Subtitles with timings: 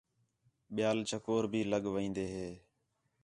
[0.75, 2.47] ٻِیال چکور بھی لڳ وین٘دے ہے